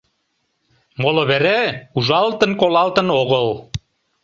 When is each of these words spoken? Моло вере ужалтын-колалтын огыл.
Моло 1.01 1.23
вере 1.29 1.59
ужалтын-колалтын 1.97 3.07
огыл. 3.21 3.47